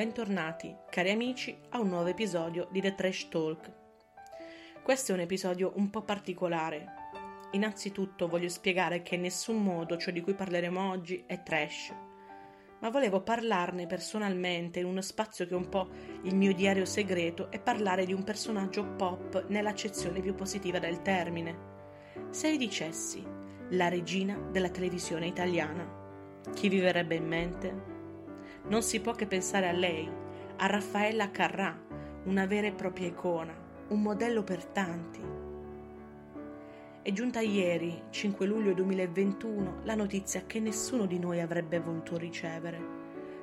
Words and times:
Bentornati, 0.00 0.74
cari 0.88 1.10
amici, 1.10 1.54
a 1.68 1.78
un 1.78 1.88
nuovo 1.88 2.08
episodio 2.08 2.68
di 2.70 2.80
The 2.80 2.94
Trash 2.94 3.28
Talk. 3.28 3.70
Questo 4.82 5.12
è 5.12 5.14
un 5.14 5.20
episodio 5.20 5.72
un 5.74 5.90
po' 5.90 6.00
particolare. 6.00 6.86
Innanzitutto 7.50 8.26
voglio 8.26 8.48
spiegare 8.48 9.02
che 9.02 9.16
in 9.16 9.20
nessun 9.20 9.62
modo 9.62 9.98
ciò 9.98 10.10
di 10.10 10.22
cui 10.22 10.32
parleremo 10.32 10.88
oggi 10.88 11.22
è 11.26 11.42
trash, 11.42 11.92
ma 12.80 12.88
volevo 12.88 13.20
parlarne 13.20 13.86
personalmente 13.86 14.78
in 14.78 14.86
uno 14.86 15.02
spazio 15.02 15.44
che 15.44 15.52
è 15.52 15.58
un 15.58 15.68
po' 15.68 15.90
il 16.22 16.34
mio 16.34 16.54
diario 16.54 16.86
segreto 16.86 17.50
e 17.52 17.60
parlare 17.60 18.06
di 18.06 18.14
un 18.14 18.24
personaggio 18.24 18.94
pop 18.96 19.48
nell'accezione 19.48 20.22
più 20.22 20.34
positiva 20.34 20.78
del 20.78 21.02
termine. 21.02 21.58
Se 22.30 22.50
vi 22.50 22.56
dicessi 22.56 23.22
la 23.72 23.90
regina 23.90 24.38
della 24.50 24.70
televisione 24.70 25.26
italiana, 25.26 26.40
chi 26.54 26.70
vi 26.70 26.80
verrebbe 26.80 27.16
in 27.16 27.26
mente? 27.26 27.89
Non 28.70 28.82
si 28.82 29.00
può 29.00 29.14
che 29.14 29.26
pensare 29.26 29.68
a 29.68 29.72
lei, 29.72 30.08
a 30.58 30.66
Raffaella 30.66 31.32
Carrà, 31.32 31.76
una 32.26 32.46
vera 32.46 32.68
e 32.68 32.72
propria 32.72 33.08
icona, 33.08 33.52
un 33.88 34.00
modello 34.00 34.44
per 34.44 34.64
tanti. 34.64 35.20
È 37.02 37.10
giunta 37.10 37.40
ieri, 37.40 38.00
5 38.10 38.46
luglio 38.46 38.72
2021, 38.72 39.80
la 39.82 39.96
notizia 39.96 40.44
che 40.46 40.60
nessuno 40.60 41.06
di 41.06 41.18
noi 41.18 41.40
avrebbe 41.40 41.80
voluto 41.80 42.16
ricevere. 42.16 42.80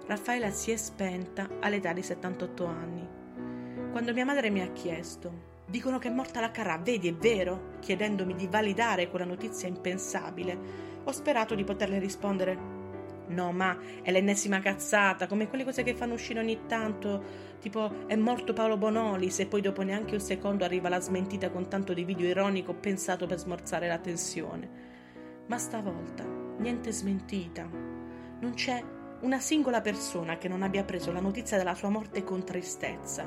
Raffaella 0.06 0.50
si 0.50 0.72
è 0.72 0.78
spenta 0.78 1.50
all'età 1.59 1.91
di 1.91 2.03
78 2.03 2.66
anni. 2.66 3.08
Quando 3.91 4.14
mia 4.14 4.23
madre 4.23 4.50
mi 4.50 4.62
ha 4.62 4.72
chiesto, 4.72 5.56
dicono 5.66 6.00
che 6.00 6.08
è 6.08 6.12
morta 6.12 6.39
la 6.39 6.52
Carrà, 6.52 6.78
vedi 6.78 7.09
è 7.09 7.14
vero? 7.14 7.75
chiedendomi 7.81 8.34
di 8.34 8.47
validare 8.47 9.09
quella 9.09 9.25
notizia 9.25 9.67
impensabile, 9.67 10.58
ho 11.03 11.12
sperato 11.12 11.53
di 11.53 11.66
poterle 11.66 12.00
rispondere 12.00 12.77
No, 13.28 13.52
ma 13.52 13.78
è 14.02 14.11
l'ennesima 14.11 14.59
cazzata, 14.59 15.28
come 15.28 15.47
quelle 15.50 15.64
cose 15.64 15.83
che 15.83 15.94
fanno 15.94 16.14
uscire 16.14 16.39
ogni 16.39 16.66
tanto, 16.66 17.23
tipo 17.59 18.08
è 18.08 18.16
morto 18.16 18.53
Paolo 18.53 18.78
Bonolis 18.78 19.39
e 19.39 19.47
poi 19.47 19.61
dopo 19.61 19.81
neanche 19.81 20.14
un 20.14 20.22
secondo 20.22 20.64
arriva 20.64 20.89
la 20.89 21.02
smentita 21.02 21.50
con 21.50 21.67
tanto 21.67 21.94
di 21.94 22.03
video 22.03 22.28
ironico 22.28 22.73
pensato 22.73 23.25
per 23.25 23.39
smorzare 23.39 23.88
la 23.88 23.97
tensione. 23.97 24.69
Ma 25.47 25.58
stavolta 25.58 26.25
niente 26.58 26.92
smentita. 26.92 27.69
Non 28.39 28.53
c'è 28.53 28.84
una 29.22 29.39
singola 29.39 29.81
persona 29.81 30.38
che 30.38 30.47
non 30.47 30.62
abbia 30.62 30.84
preso 30.84 31.12
la 31.12 31.19
notizia 31.19 31.58
della 31.58 31.75
sua 31.75 31.89
morte 31.89 32.23
con 32.23 32.44
tristezza. 32.44 33.25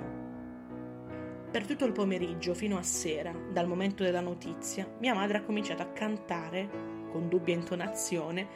Per 1.51 1.67
tutto 1.67 1.85
il 1.85 1.93
pomeriggio 1.93 2.55
fino 2.55 2.79
a 2.79 2.83
sera, 2.83 3.35
dal 3.53 3.67
momento 3.67 4.05
della 4.05 4.21
notizia, 4.21 4.89
mia 5.01 5.15
madre 5.15 5.39
ha 5.39 5.43
cominciato 5.43 5.83
a 5.83 5.89
cantare, 5.89 6.69
con 7.11 7.29
dubbia 7.29 7.55
intonazione, 7.55 8.47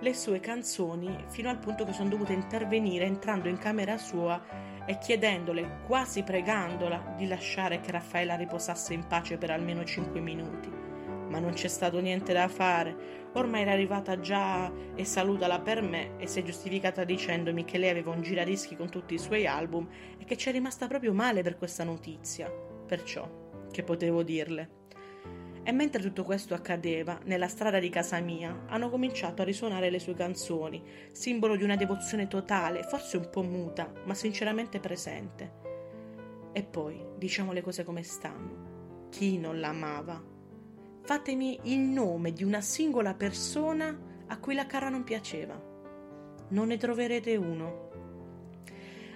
le 0.00 0.14
sue 0.14 0.40
canzoni 0.40 1.24
fino 1.28 1.48
al 1.48 1.58
punto 1.58 1.84
che 1.84 1.92
sono 1.92 2.10
dovuta 2.10 2.32
intervenire 2.32 3.04
entrando 3.06 3.48
in 3.48 3.56
camera 3.58 3.96
sua 3.96 4.40
e 4.86 4.98
chiedendole, 4.98 5.80
quasi 5.86 6.22
pregandola, 6.22 7.14
di 7.16 7.26
lasciare 7.26 7.80
che 7.80 7.90
Raffaella 7.90 8.36
riposasse 8.36 8.94
in 8.94 9.06
pace 9.06 9.36
per 9.36 9.50
almeno 9.50 9.84
5 9.84 10.20
minuti. 10.20 10.70
Ma 11.28 11.40
non 11.40 11.54
c'è 11.54 11.66
stato 11.66 11.98
niente 12.00 12.32
da 12.32 12.46
fare. 12.46 13.24
Ormai 13.32 13.62
era 13.62 13.72
arrivata 13.72 14.20
già 14.20 14.72
e 14.94 15.04
salutala 15.04 15.60
per 15.60 15.82
me 15.82 16.16
e 16.18 16.26
si 16.26 16.38
è 16.38 16.42
giustificata 16.42 17.04
dicendomi 17.04 17.64
che 17.64 17.78
lei 17.78 17.90
aveva 17.90 18.12
un 18.12 18.22
giradischi 18.22 18.76
con 18.76 18.88
tutti 18.88 19.14
i 19.14 19.18
suoi 19.18 19.46
album 19.46 19.88
e 20.18 20.24
che 20.24 20.36
ci 20.36 20.50
è 20.50 20.52
rimasta 20.52 20.86
proprio 20.86 21.12
male 21.12 21.42
per 21.42 21.58
questa 21.58 21.82
notizia. 21.82 22.48
Perciò, 22.48 23.28
che 23.72 23.82
potevo 23.82 24.22
dirle? 24.22 24.75
E 25.68 25.72
mentre 25.72 26.00
tutto 26.00 26.22
questo 26.22 26.54
accadeva, 26.54 27.18
nella 27.24 27.48
strada 27.48 27.80
di 27.80 27.88
casa 27.88 28.20
mia 28.20 28.66
hanno 28.68 28.88
cominciato 28.88 29.42
a 29.42 29.44
risuonare 29.44 29.90
le 29.90 29.98
sue 29.98 30.14
canzoni, 30.14 30.80
simbolo 31.10 31.56
di 31.56 31.64
una 31.64 31.74
devozione 31.74 32.28
totale, 32.28 32.84
forse 32.84 33.16
un 33.16 33.28
po' 33.30 33.42
muta, 33.42 33.92
ma 34.04 34.14
sinceramente 34.14 34.78
presente. 34.78 35.54
E 36.52 36.62
poi, 36.62 37.04
diciamo 37.18 37.50
le 37.50 37.62
cose 37.62 37.82
come 37.82 38.04
stanno. 38.04 39.08
Chi 39.10 39.38
non 39.38 39.58
l'amava? 39.58 40.22
Fatemi 41.02 41.58
il 41.64 41.80
nome 41.80 42.32
di 42.32 42.44
una 42.44 42.60
singola 42.60 43.14
persona 43.14 44.22
a 44.28 44.38
cui 44.38 44.54
la 44.54 44.66
cara 44.66 44.88
non 44.88 45.02
piaceva. 45.02 45.60
Non 46.50 46.68
ne 46.68 46.76
troverete 46.76 47.34
uno. 47.34 47.85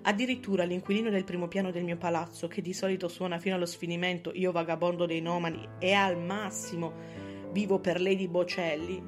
Addirittura 0.03 0.65
l'inquilino 0.65 1.11
del 1.11 1.25
primo 1.25 1.47
piano 1.47 1.71
del 1.71 1.85
mio 1.85 1.99
palazzo, 1.99 2.49
che 2.49 2.63
di 2.63 2.73
solito 2.73 3.09
suona 3.09 3.39
fino 3.39 3.57
allo 3.57 3.67
sfinimento 3.67 4.33
Io 4.35 4.53
vagabondo 4.53 5.05
dei 5.05 5.21
nomadi 5.21 5.69
e 5.79 5.93
al 5.93 6.19
massimo 6.19 6.93
vivo 7.53 7.81
per 7.81 8.01
Lady 8.01 8.29
Bocelli, 8.29 9.03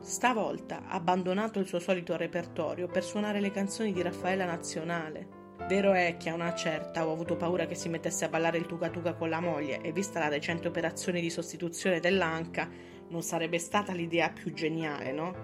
stavolta 0.00 0.84
ha 0.86 0.94
abbandonato 0.94 1.58
il 1.58 1.66
suo 1.66 1.80
solito 1.80 2.16
repertorio 2.16 2.86
per 2.86 3.02
suonare 3.02 3.40
le 3.40 3.50
canzoni 3.50 3.92
di 3.92 4.02
Raffaella 4.02 4.44
Nazionale. 4.44 5.36
Vero 5.66 5.92
è 5.92 6.16
che 6.16 6.30
a 6.30 6.34
una 6.34 6.54
certa 6.54 7.06
ho 7.06 7.12
avuto 7.12 7.36
paura 7.36 7.66
che 7.66 7.74
si 7.74 7.88
mettesse 7.88 8.24
a 8.24 8.28
ballare 8.28 8.58
il 8.58 8.66
tuca 8.66 8.90
tuca 8.90 9.14
con 9.14 9.28
la 9.28 9.40
moglie 9.40 9.80
e 9.80 9.92
vista 9.92 10.20
la 10.20 10.28
recente 10.28 10.68
operazione 10.68 11.20
di 11.20 11.30
sostituzione 11.30 12.00
dell'anca 12.00 12.68
non 13.08 13.22
sarebbe 13.22 13.58
stata 13.58 13.92
l'idea 13.92 14.30
più 14.30 14.52
geniale, 14.52 15.12
no? 15.12 15.34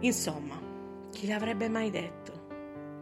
Insomma, 0.00 0.60
chi 1.10 1.26
l'avrebbe 1.26 1.68
mai 1.68 1.90
detto? 1.90 2.35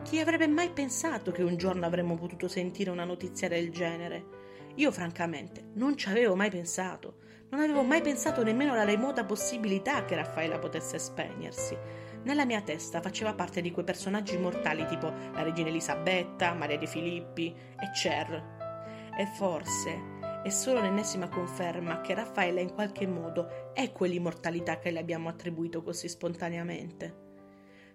Chi 0.04 0.20
avrebbe 0.20 0.46
mai 0.46 0.68
pensato 0.68 1.32
che 1.32 1.42
un 1.42 1.56
giorno 1.56 1.86
avremmo 1.86 2.14
potuto 2.14 2.46
sentire 2.46 2.90
una 2.90 3.04
notizia 3.04 3.48
del 3.48 3.70
genere? 3.70 4.26
Io 4.74 4.92
francamente 4.92 5.70
non 5.76 5.96
ci 5.96 6.10
avevo 6.10 6.36
mai 6.36 6.50
pensato. 6.50 7.20
Non 7.48 7.62
avevo 7.62 7.82
mai 7.82 8.02
pensato 8.02 8.44
nemmeno 8.44 8.72
alla 8.72 8.84
remota 8.84 9.24
possibilità 9.24 10.04
che 10.04 10.14
Raffaella 10.14 10.58
potesse 10.58 10.98
spegnersi. 10.98 11.74
Nella 12.22 12.44
mia 12.44 12.60
testa 12.60 13.00
faceva 13.00 13.32
parte 13.32 13.62
di 13.62 13.70
quei 13.70 13.86
personaggi 13.86 14.34
immortali 14.34 14.84
tipo 14.86 15.06
la 15.06 15.42
regina 15.42 15.70
Elisabetta, 15.70 16.52
Maria 16.52 16.76
De 16.76 16.86
Filippi 16.86 17.46
e 17.46 17.90
Cher. 17.98 19.10
E 19.18 19.26
forse 19.38 20.42
è 20.42 20.50
solo 20.50 20.82
l'ennesima 20.82 21.30
conferma 21.30 22.02
che 22.02 22.12
Raffaella 22.12 22.60
in 22.60 22.74
qualche 22.74 23.06
modo 23.06 23.72
è 23.72 23.90
quell'immortalità 23.90 24.78
che 24.78 24.90
le 24.90 24.98
abbiamo 24.98 25.30
attribuito 25.30 25.82
così 25.82 26.10
spontaneamente. 26.10 27.32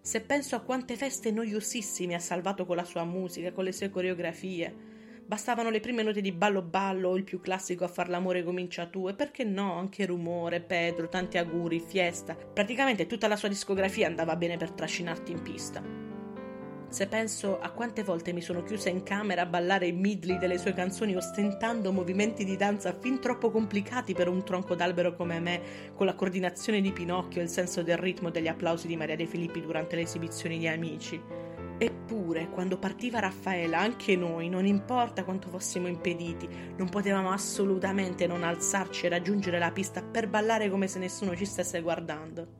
Se 0.01 0.21
penso 0.21 0.55
a 0.55 0.61
quante 0.61 0.95
feste 0.95 1.31
noiosissime 1.31 2.15
ha 2.15 2.19
salvato 2.19 2.65
con 2.65 2.75
la 2.75 2.85
sua 2.85 3.03
musica, 3.03 3.51
con 3.51 3.65
le 3.65 3.71
sue 3.71 3.89
coreografie. 3.89 4.87
Bastavano 5.25 5.69
le 5.69 5.79
prime 5.79 6.01
note 6.01 6.21
di 6.21 6.31
ballo 6.31 6.63
ballo 6.63 7.09
o 7.09 7.17
il 7.17 7.23
più 7.23 7.39
classico 7.39 7.83
a 7.83 7.89
far 7.89 8.09
l'amore 8.09 8.43
comincia 8.43 8.87
tu 8.87 9.07
e 9.07 9.13
perché 9.13 9.43
no, 9.43 9.73
anche 9.77 10.07
rumore, 10.07 10.61
Pedro, 10.61 11.09
tanti 11.09 11.37
auguri, 11.37 11.79
fiesta. 11.79 12.35
Praticamente 12.35 13.05
tutta 13.05 13.27
la 13.27 13.35
sua 13.35 13.49
discografia 13.49 14.07
andava 14.07 14.35
bene 14.35 14.57
per 14.57 14.71
trascinarti 14.71 15.31
in 15.31 15.41
pista. 15.43 16.08
Se 16.89 17.05
penso 17.05 17.59
a 17.59 17.69
quante 17.69 18.03
volte 18.03 18.33
mi 18.33 18.41
sono 18.41 18.63
chiusa 18.63 18.89
in 18.89 19.03
camera 19.03 19.43
a 19.43 19.45
ballare 19.45 19.85
i 19.85 19.91
midli 19.91 20.39
delle 20.39 20.57
sue 20.57 20.73
canzoni 20.73 21.15
ostentando 21.15 21.91
movimenti 21.91 22.43
di 22.43 22.57
danza 22.57 22.97
fin 22.99 23.19
troppo 23.19 23.51
complicati 23.51 24.15
per 24.15 24.27
un 24.27 24.43
tronco 24.43 24.73
d'albero 24.73 25.15
come 25.15 25.39
me, 25.39 25.61
con 25.93 26.07
la 26.07 26.15
coordinazione 26.15 26.81
di 26.81 26.91
Pinocchio 26.91 27.41
e 27.41 27.43
il 27.43 27.49
senso 27.49 27.83
del 27.83 27.97
ritmo 27.97 28.31
degli 28.31 28.47
applausi 28.47 28.87
di 28.87 28.97
Maria 28.97 29.15
De 29.15 29.27
Filippi 29.27 29.61
durante 29.61 29.95
le 29.95 30.01
esibizioni 30.01 30.57
di 30.57 30.67
Amici. 30.67 31.21
Eppure, 31.77 32.49
quando 32.49 32.79
partiva 32.79 33.19
Raffaella, 33.19 33.77
anche 33.77 34.15
noi, 34.15 34.49
non 34.49 34.65
importa 34.65 35.23
quanto 35.23 35.47
fossimo 35.47 35.87
impediti, 35.87 36.49
non 36.75 36.89
potevamo 36.89 37.29
assolutamente 37.31 38.25
non 38.25 38.43
alzarci 38.43 39.05
e 39.05 39.09
raggiungere 39.09 39.59
la 39.59 39.71
pista 39.71 40.01
per 40.01 40.27
ballare 40.27 40.71
come 40.71 40.87
se 40.87 40.97
nessuno 40.97 41.35
ci 41.35 41.45
stesse 41.45 41.81
guardando. 41.81 42.58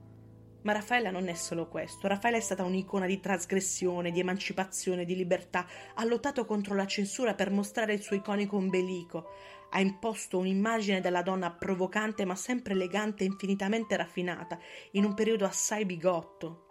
Ma 0.62 0.74
Raffaella 0.74 1.10
non 1.10 1.30
è 1.30 1.34
solo 1.34 1.68
questo. 1.68 2.08
Raffaella 2.08 2.38
è 2.38 2.42
stata 2.42 2.64
un'icona 2.64 3.06
di 3.06 3.20
trasgressione, 3.20 4.12
di 4.12 4.20
emancipazione, 4.20 5.06
di 5.06 5.16
libertà. 5.16 5.66
Ha 5.96 6.04
lottato 6.04 6.46
contro 6.46 6.76
la 6.76 6.86
censura 6.86 7.34
per 7.34 7.50
mostrare 7.50 7.94
il 7.94 8.02
suo 8.02 8.18
iconico 8.18 8.58
ombelico. 8.58 9.30
Ha 9.72 9.80
imposto 9.80 10.38
un'immagine 10.38 11.00
della 11.00 11.22
donna 11.22 11.52
provocante 11.52 12.26
ma 12.26 12.36
sempre 12.36 12.74
elegante 12.74 13.24
e 13.24 13.28
infinitamente 13.28 13.96
raffinata, 13.96 14.60
in 14.92 15.06
un 15.06 15.14
periodo 15.14 15.46
assai 15.46 15.86
bigotto. 15.86 16.69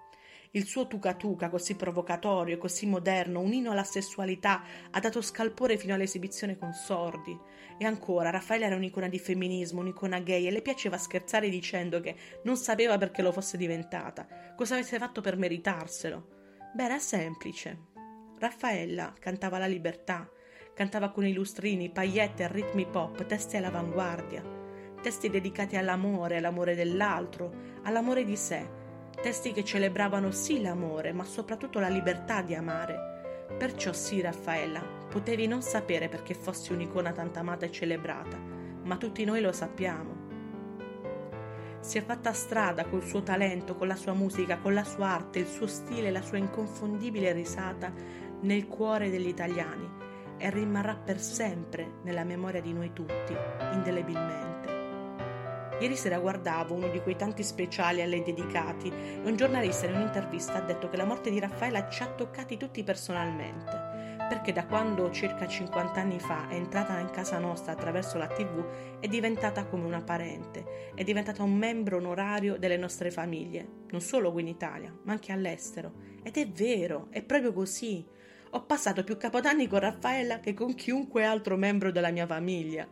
Il 0.52 0.64
suo 0.64 0.86
tuca 0.86 1.14
tuca, 1.14 1.48
così 1.48 1.74
provocatorio 1.76 2.58
così 2.58 2.86
moderno, 2.86 3.40
un 3.40 3.52
inno 3.52 3.72
alla 3.72 3.84
sessualità, 3.84 4.62
ha 4.90 5.00
dato 5.00 5.20
scalpore 5.20 5.76
fino 5.76 5.94
all'esibizione 5.94 6.56
con 6.56 6.72
sordi. 6.72 7.38
E 7.78 7.84
ancora, 7.84 8.30
Raffaele 8.30 8.66
era 8.66 8.76
un'icona 8.76 9.08
di 9.08 9.18
femminismo, 9.18 9.80
un'icona 9.80 10.20
gay, 10.20 10.46
e 10.46 10.50
le 10.50 10.62
piaceva 10.62 10.96
scherzare 10.96 11.48
dicendo 11.48 12.00
che 12.00 12.16
non 12.44 12.56
sapeva 12.56 12.98
perché 12.98 13.22
lo 13.22 13.32
fosse 13.32 13.56
diventata, 13.56 14.54
cosa 14.56 14.74
avesse 14.74 14.98
fatto 14.98 15.20
per 15.20 15.36
meritarselo. 15.36 16.28
Beh, 16.74 16.84
era 16.84 16.98
semplice. 16.98 17.86
Raffaella 18.38 19.14
cantava 19.18 19.58
la 19.58 19.66
libertà, 19.66 20.30
Cantava 20.78 21.10
con 21.10 21.26
i 21.26 21.32
lustrini, 21.32 21.90
paillette 21.90 22.44
e 22.44 22.52
ritmi 22.52 22.86
pop, 22.86 23.26
testi 23.26 23.56
all'avanguardia. 23.56 24.44
Testi 25.02 25.28
dedicati 25.28 25.74
all'amore, 25.74 26.36
all'amore 26.36 26.76
dell'altro, 26.76 27.52
all'amore 27.82 28.22
di 28.22 28.36
sé. 28.36 28.64
Testi 29.20 29.52
che 29.52 29.64
celebravano 29.64 30.30
sì 30.30 30.60
l'amore, 30.60 31.12
ma 31.12 31.24
soprattutto 31.24 31.80
la 31.80 31.88
libertà 31.88 32.40
di 32.40 32.54
amare. 32.54 33.46
Perciò 33.58 33.92
sì, 33.92 34.20
Raffaella, 34.20 34.80
potevi 35.10 35.48
non 35.48 35.60
sapere 35.60 36.08
perché 36.08 36.34
fossi 36.34 36.72
un'icona 36.72 37.10
tanto 37.10 37.40
amata 37.40 37.66
e 37.66 37.72
celebrata, 37.72 38.36
ma 38.84 38.96
tutti 38.96 39.24
noi 39.24 39.40
lo 39.40 39.50
sappiamo. 39.50 40.26
Si 41.80 41.98
è 41.98 42.02
fatta 42.02 42.32
strada 42.32 42.84
col 42.84 43.02
suo 43.02 43.22
talento, 43.22 43.74
con 43.74 43.88
la 43.88 43.96
sua 43.96 44.12
musica, 44.12 44.58
con 44.58 44.74
la 44.74 44.84
sua 44.84 45.08
arte, 45.08 45.40
il 45.40 45.46
suo 45.46 45.66
stile, 45.66 46.12
la 46.12 46.22
sua 46.22 46.38
inconfondibile 46.38 47.32
risata 47.32 47.92
nel 48.40 48.68
cuore 48.68 49.10
degli 49.10 49.28
italiani 49.28 49.88
e 50.36 50.50
rimarrà 50.50 50.94
per 50.94 51.20
sempre 51.20 51.94
nella 52.02 52.22
memoria 52.22 52.60
di 52.60 52.72
noi 52.72 52.92
tutti, 52.92 53.34
indelebilmente. 53.72 54.57
Ieri 55.80 55.94
sera 55.94 56.18
guardavo 56.18 56.74
uno 56.74 56.88
di 56.88 57.00
quei 57.00 57.14
tanti 57.14 57.44
speciali 57.44 58.02
a 58.02 58.06
lei 58.06 58.24
dedicati 58.24 58.88
e 58.88 59.20
un 59.22 59.36
giornalista 59.36 59.86
in 59.86 59.94
un'intervista 59.94 60.54
ha 60.54 60.60
detto 60.60 60.88
che 60.88 60.96
la 60.96 61.04
morte 61.04 61.30
di 61.30 61.38
Raffaella 61.38 61.88
ci 61.88 62.02
ha 62.02 62.08
toccati 62.08 62.56
tutti 62.56 62.82
personalmente, 62.82 64.16
perché 64.28 64.52
da 64.52 64.66
quando 64.66 65.08
circa 65.12 65.46
50 65.46 66.00
anni 66.00 66.18
fa 66.18 66.48
è 66.48 66.54
entrata 66.54 66.98
in 66.98 67.10
casa 67.10 67.38
nostra 67.38 67.72
attraverso 67.72 68.18
la 68.18 68.26
tv 68.26 68.98
è 68.98 69.06
diventata 69.06 69.66
come 69.66 69.84
una 69.84 70.02
parente, 70.02 70.92
è 70.96 71.04
diventata 71.04 71.44
un 71.44 71.54
membro 71.54 71.98
onorario 71.98 72.58
delle 72.58 72.76
nostre 72.76 73.12
famiglie, 73.12 73.66
non 73.90 74.00
solo 74.00 74.32
qui 74.32 74.42
in 74.42 74.48
Italia, 74.48 74.92
ma 75.04 75.12
anche 75.12 75.30
all'estero. 75.30 75.92
Ed 76.24 76.36
è 76.36 76.48
vero, 76.48 77.06
è 77.10 77.22
proprio 77.22 77.52
così. 77.52 78.04
Ho 78.50 78.64
passato 78.64 79.04
più 79.04 79.16
capodanni 79.16 79.68
con 79.68 79.78
Raffaella 79.78 80.40
che 80.40 80.54
con 80.54 80.74
chiunque 80.74 81.24
altro 81.24 81.56
membro 81.56 81.92
della 81.92 82.10
mia 82.10 82.26
famiglia. 82.26 82.86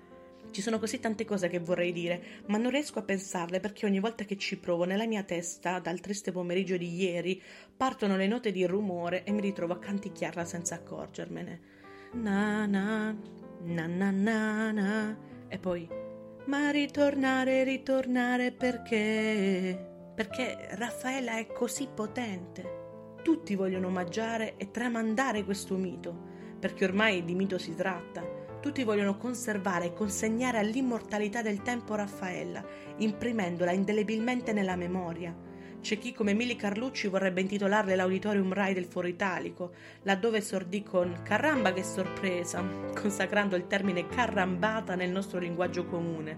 Ci 0.50 0.62
sono 0.62 0.78
così 0.78 1.00
tante 1.00 1.24
cose 1.24 1.48
che 1.48 1.58
vorrei 1.58 1.92
dire, 1.92 2.22
ma 2.46 2.58
non 2.58 2.70
riesco 2.70 2.98
a 2.98 3.02
pensarle 3.02 3.60
perché 3.60 3.86
ogni 3.86 4.00
volta 4.00 4.24
che 4.24 4.36
ci 4.36 4.58
provo 4.58 4.84
nella 4.84 5.06
mia 5.06 5.22
testa, 5.22 5.78
dal 5.78 6.00
triste 6.00 6.32
pomeriggio 6.32 6.76
di 6.76 6.94
ieri, 6.94 7.40
partono 7.76 8.16
le 8.16 8.26
note 8.26 8.52
di 8.52 8.64
rumore 8.66 9.24
e 9.24 9.32
mi 9.32 9.40
ritrovo 9.40 9.74
a 9.74 9.78
canticchiarla 9.78 10.44
senza 10.44 10.76
accorgermene. 10.76 11.60
Na 12.12 12.66
na, 12.66 13.14
na 13.62 13.86
na 13.86 14.10
na 14.10 14.72
na, 14.72 15.18
e 15.48 15.58
poi 15.58 15.88
ma 16.46 16.70
ritornare, 16.70 17.64
ritornare 17.64 18.52
perché? 18.52 20.12
Perché 20.14 20.68
Raffaella 20.70 21.38
è 21.38 21.46
così 21.48 21.88
potente 21.92 22.84
tutti 23.26 23.56
vogliono 23.56 23.88
omaggiare 23.88 24.54
e 24.56 24.70
tramandare 24.70 25.44
questo 25.44 25.76
mito, 25.76 26.16
perché 26.60 26.84
ormai 26.84 27.24
di 27.24 27.34
mito 27.34 27.58
si 27.58 27.74
tratta. 27.74 28.25
Tutti 28.66 28.82
vogliono 28.82 29.16
conservare 29.16 29.84
e 29.84 29.92
consegnare 29.92 30.58
all'immortalità 30.58 31.40
del 31.40 31.62
tempo 31.62 31.94
Raffaella, 31.94 32.64
imprimendola 32.96 33.70
indelebilmente 33.70 34.52
nella 34.52 34.74
memoria. 34.74 35.32
C'è 35.80 35.98
chi 35.98 36.12
come 36.12 36.34
Mili 36.34 36.56
Carlucci 36.56 37.06
vorrebbe 37.06 37.40
intitolarle 37.42 37.94
l'Auditorium 37.94 38.52
Rai 38.52 38.74
del 38.74 38.86
Foro 38.86 39.06
Italico, 39.06 39.70
laddove 40.02 40.38
esordì 40.38 40.82
con 40.82 41.20
Caramba 41.22 41.72
che 41.72 41.84
sorpresa, 41.84 42.60
consacrando 42.92 43.54
il 43.54 43.68
termine 43.68 44.08
carrambata 44.08 44.96
nel 44.96 45.10
nostro 45.12 45.38
linguaggio 45.38 45.86
comune. 45.86 46.36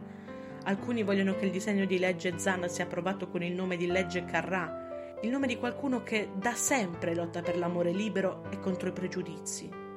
Alcuni 0.65 1.05
vogliono 1.05 1.35
che 1.35 1.47
il 1.47 1.51
disegno 1.51 1.87
di 1.87 1.99
legge 1.99 2.39
Zan 2.39 2.69
sia 2.69 2.85
approvato 2.85 3.29
con 3.29 3.43
il 3.43 3.55
nome 3.55 3.79
di 3.79 3.87
legge 3.87 4.27
Carrà, 4.27 5.17
il 5.23 5.31
nome 5.31 5.47
di 5.47 5.57
qualcuno 5.57 6.03
che 6.03 6.29
da 6.35 6.53
sempre 6.53 7.15
lotta 7.15 7.41
per 7.41 7.57
l'amore 7.57 7.91
libero 7.93 8.45
e 8.51 8.59
contro 8.59 8.91
i 8.91 8.93
pregiudizi. 8.93 9.88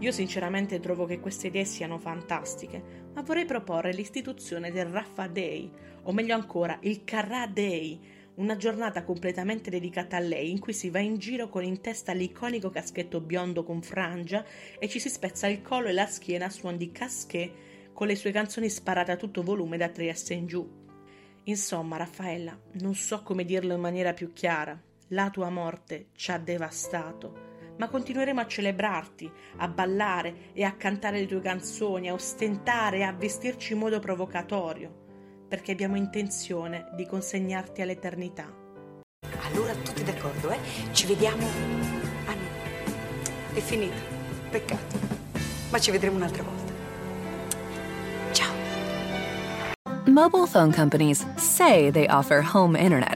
Io 0.00 0.12
sinceramente 0.12 0.78
trovo 0.78 1.06
che 1.06 1.20
queste 1.20 1.46
idee 1.46 1.64
siano 1.64 1.98
fantastiche, 1.98 2.82
ma 3.14 3.22
vorrei 3.22 3.46
proporre 3.46 3.94
l'istituzione 3.94 4.70
del 4.70 4.86
Raffa 4.86 5.26
Day, 5.26 5.70
o 6.02 6.12
meglio 6.12 6.34
ancora 6.34 6.78
il 6.82 7.02
Carrà 7.02 7.46
Day, 7.46 7.98
una 8.34 8.56
giornata 8.56 9.04
completamente 9.04 9.70
dedicata 9.70 10.18
a 10.18 10.20
lei 10.20 10.50
in 10.50 10.58
cui 10.58 10.74
si 10.74 10.90
va 10.90 10.98
in 10.98 11.16
giro 11.16 11.48
con 11.48 11.64
in 11.64 11.80
testa 11.80 12.12
l'iconico 12.12 12.68
caschetto 12.68 13.22
biondo 13.22 13.64
con 13.64 13.80
frangia 13.80 14.44
e 14.78 14.86
ci 14.88 14.98
si 14.98 15.08
spezza 15.08 15.46
il 15.46 15.62
collo 15.62 15.88
e 15.88 15.92
la 15.92 16.06
schiena 16.06 16.44
a 16.44 16.50
suon 16.50 16.76
di 16.76 16.92
casquet 16.92 17.50
con 17.94 18.06
le 18.06 18.16
sue 18.16 18.32
canzoni 18.32 18.68
sparate 18.68 19.12
a 19.12 19.16
tutto 19.16 19.42
volume 19.42 19.78
da 19.78 19.88
Trieste 19.88 20.34
in 20.34 20.46
giù. 20.46 20.68
Insomma, 21.44 21.96
Raffaella, 21.96 22.58
non 22.72 22.94
so 22.94 23.22
come 23.22 23.46
dirlo 23.46 23.72
in 23.72 23.80
maniera 23.80 24.12
più 24.12 24.34
chiara. 24.34 24.78
La 25.08 25.30
tua 25.30 25.48
morte 25.48 26.08
ci 26.14 26.30
ha 26.30 26.38
devastato. 26.38 27.55
Ma 27.78 27.88
continueremo 27.88 28.40
a 28.40 28.46
celebrarti, 28.46 29.30
a 29.56 29.68
ballare 29.68 30.52
e 30.52 30.64
a 30.64 30.72
cantare 30.72 31.20
le 31.20 31.26
tue 31.26 31.40
canzoni, 31.40 32.08
a 32.08 32.14
ostentare 32.14 32.98
e 32.98 33.02
a 33.02 33.12
vestirci 33.12 33.74
in 33.74 33.78
modo 33.78 34.00
provocatorio, 34.00 35.44
perché 35.48 35.72
abbiamo 35.72 35.96
intenzione 35.96 36.88
di 36.94 37.06
consegnarti 37.06 37.82
all'eternità. 37.82 38.46
Allora 39.50 39.74
tutti 39.74 40.02
d'accordo, 40.02 40.50
eh? 40.50 40.58
Ci 40.92 41.06
vediamo. 41.06 41.46
Ah 42.26 42.34
no, 42.34 43.54
è 43.54 43.60
finita. 43.60 43.96
Peccato. 44.50 44.98
Ma 45.70 45.78
ci 45.78 45.90
vedremo 45.90 46.16
un'altra 46.16 46.42
volta. 46.42 46.66
Mobile 50.08 50.46
phone 50.46 50.72
companies 50.72 51.26
say 51.36 51.90
they 51.90 52.06
offer 52.06 52.40
home 52.40 52.76
internet. 52.76 53.15